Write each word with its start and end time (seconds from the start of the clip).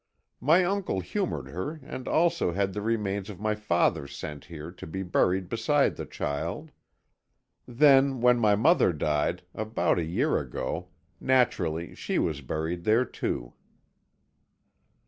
My 0.39 0.65
uncle 0.65 0.99
humoured 0.99 1.49
her 1.49 1.79
and 1.83 2.07
also 2.07 2.53
had 2.53 2.73
the 2.73 2.81
remains 2.81 3.29
of 3.29 3.39
my 3.39 3.53
father 3.53 4.07
sent 4.07 4.45
here 4.45 4.71
to 4.71 4.87
be 4.87 5.03
buried 5.03 5.47
beside 5.47 5.95
the 5.95 6.07
child. 6.07 6.71
Then, 7.67 8.19
when 8.19 8.39
my 8.39 8.55
mother 8.55 8.93
died, 8.93 9.43
about 9.53 9.99
a 9.99 10.03
year 10.03 10.39
ago, 10.39 10.87
naturally 11.19 11.93
she 11.93 12.17
was 12.17 12.41
buried 12.41 12.83
there, 12.83 13.05
too." 13.05 13.53